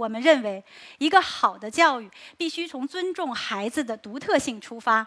[0.00, 0.64] 我们认为，
[0.96, 5.06] 一个好的教育必须从尊重孩子的独特性出发，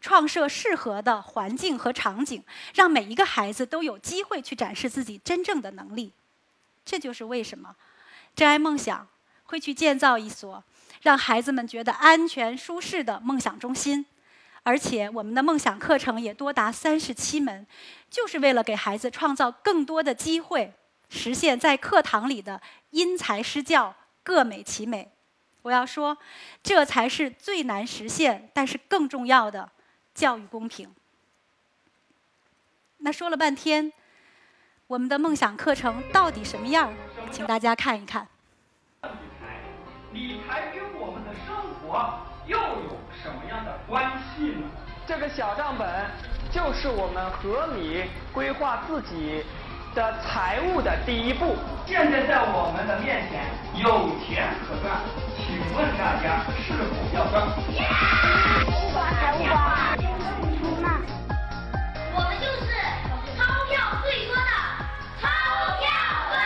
[0.00, 2.42] 创设适合的环境和场景，
[2.74, 6.12] 让每一个孩子都有机会去展示自己真正的能力。
[6.84, 7.76] 这就是为什么
[8.34, 9.06] 真爱梦想
[9.44, 10.64] 会去建造一所
[11.02, 14.04] 让孩子们觉得安全舒适的梦想中心，
[14.64, 17.64] 而且我们的梦想课程也多达三十七门，
[18.10, 20.74] 就是为了给孩子创造更多的机会。
[21.14, 25.10] 实现在课堂里的因材施教，各美其美。
[25.62, 26.18] 我要说，
[26.62, 29.70] 这才是最难实现，但是更重要的
[30.14, 30.92] 教育公平。
[32.98, 33.92] 那说了半天，
[34.86, 36.92] 我们的梦想课程到底什么样？
[37.30, 38.26] 请大家看一看。
[39.02, 39.08] 理
[39.40, 39.60] 财，
[40.12, 44.68] 理财跟我们的生活又有什么样的关系呢？
[45.06, 46.10] 这个小账本
[46.52, 49.44] 就是我们合理规划自己。
[49.94, 53.44] 的财务的第一步，现在在我们的面前
[53.76, 55.00] 有钱可赚，
[55.36, 57.44] 请问大家是否要赚？
[58.64, 59.52] 不管财务管，
[60.56, 60.96] 出嘛？
[62.14, 62.72] 我们就是
[63.36, 64.50] 钞票最多的
[65.20, 65.28] 钞
[65.76, 65.84] 票
[66.32, 66.40] 队。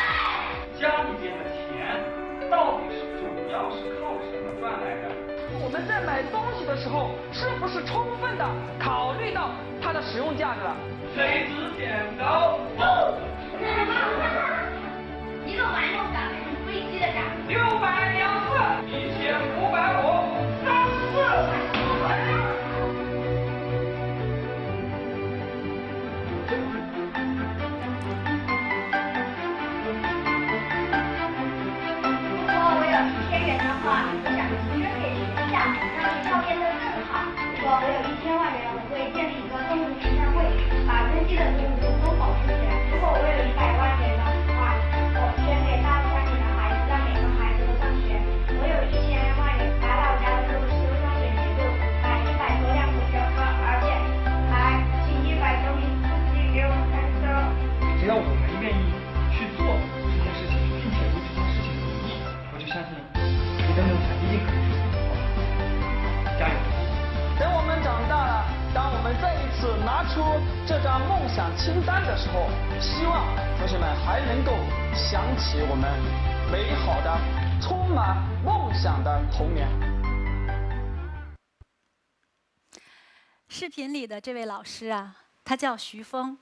[0.80, 2.02] 家里边的钱
[2.50, 5.14] 到底是主要是靠什么赚来的？
[5.62, 8.44] 我们在买东西的时候，是不是充分的
[8.82, 10.74] 考虑到它的使用价值了？
[11.14, 12.58] 谁值剪刀？
[39.14, 40.42] 建立一个动物慈善会，
[40.86, 42.74] 把珍稀的动物都保护起来。
[42.90, 44.22] 如果我有一百万元的
[44.56, 44.74] 话，
[45.14, 48.18] 我捐给大山里的孩子，让每个孩子都上学。
[48.58, 51.60] 我有一千万元，打老家的路修上水泥路，
[52.02, 53.86] 买一百多辆公交车，而且
[54.50, 57.30] 还请一百多名司机给我开车。
[58.00, 58.90] 只要我们愿意
[59.30, 59.62] 去做
[60.10, 62.18] 这件事情，并且为这件事情努力，
[62.50, 64.65] 我就相信你的梦想一定可以
[69.96, 70.20] 拿出
[70.68, 74.52] 这张梦想清单的时候，希望同学们还能够
[74.94, 75.90] 想起我们
[76.52, 77.18] 美好的、
[77.62, 78.14] 充满
[78.44, 79.66] 梦想的童年。
[83.48, 86.36] 视频里的这位老师啊，他叫徐峰，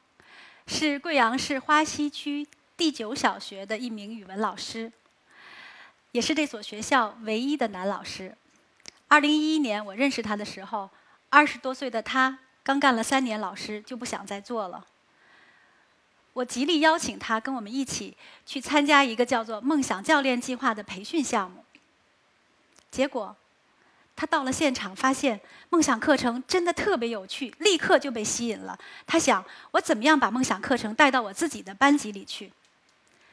[0.66, 2.44] 是贵阳市花溪区
[2.76, 4.90] 第九小学的一名语文老师，
[6.10, 8.36] 也是这所学校唯一的男老师。
[9.06, 10.90] 二零一一年我认识他的时候，
[11.30, 14.84] 二十多岁的他刚干了三年老师，就不想再做了。
[16.32, 21.64] 我极力邀请他跟我们一起去参加一个叫做“梦想教练计划”的培训项目。
[22.90, 23.36] 结果，
[24.16, 28.76] 他到了现场，发现梦想课程真的特别有趣，立刻就被吸引了。
[29.06, 32.50] 他想，我怎么样把梦想课程带到我自己的班级里去？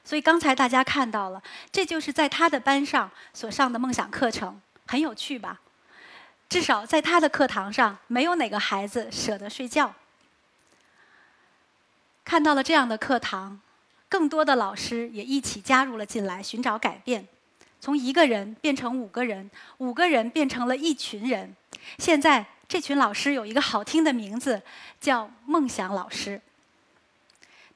[0.03, 5.61] 所以刚才大家看到了，这就是在他的班上所上的梦想课程，很有趣吧？
[6.51, 9.95] 至少在他的课堂上，没有哪个孩子舍得睡觉。
[12.25, 13.61] 看到了这样的课堂，
[14.09, 17.25] 更多的老师也一起加入了进来，寻找改变。
[17.79, 21.55] 从一个人变成五个人，五个人变成了一群人。
[21.97, 24.61] 现在这群老师有一个好听的名字，
[24.99, 26.41] 叫“梦想老师”。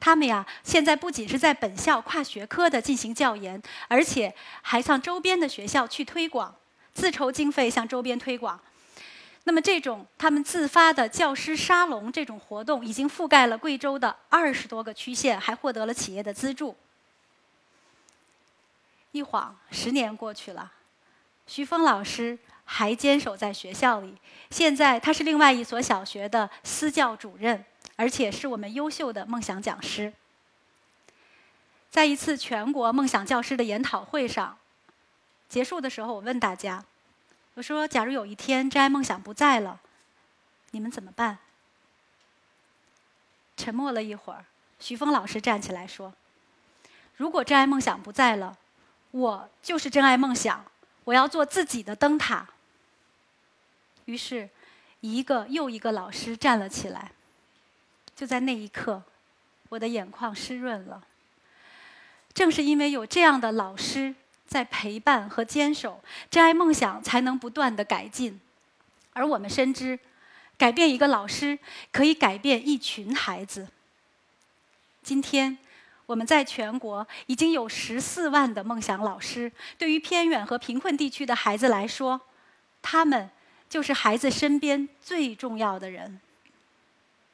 [0.02, 6.54] 他们呀，现在不仅是在本校跨学科的进行教研，而且还向周边的学校去推广，
[6.96, 8.60] 自筹经费向周边推广。
[9.44, 16.76] 那么，这种他们自发的教师沙龙这种活动，已经覆盖了贵州的二十多个区县，还获得了企业的资助。
[19.12, 20.72] 一晃十年过去了，
[21.46, 24.16] 徐峰老师还坚守在学校里。
[24.50, 27.64] 现在他是另外一所小学的私教主任，
[27.96, 30.12] 而且是我们优秀的梦想讲师。
[31.92, 34.58] 在一次全国梦想教师的研讨会上，
[35.48, 36.84] 结束的时候，我问大家。
[37.54, 39.80] 我说：“假如有一天真爱梦想不在了，
[40.72, 41.38] 你们怎么办？”
[43.56, 44.44] 沉默了一会儿，
[44.78, 46.14] 徐峰老师站起来说
[47.16, 48.58] ：“如果真爱梦想不在了，
[49.12, 50.66] 我就是真爱梦想，
[51.06, 52.46] 我要做自己的灯塔。”
[54.04, 54.50] 于是，
[55.00, 57.14] 一个又一个老师站了起来。
[58.14, 59.02] 就在那一刻，
[59.70, 61.08] 我的眼眶湿润了。
[62.34, 64.14] 正是因为有这样的老师。
[64.48, 68.40] 在陪伴和坚守，真爱梦想才能不断的改进。
[69.14, 70.00] 而我们深知，
[70.58, 71.58] 改变一个老师
[71.92, 73.68] 可以改变一群孩子。
[75.02, 75.58] 今天，
[76.06, 79.52] 我们在全国已经有十四万的梦想老师。
[79.78, 82.22] 对于偏远和贫困地区的孩子来说，
[82.82, 83.30] 他们
[83.70, 86.20] 就是孩子身边最重要的人。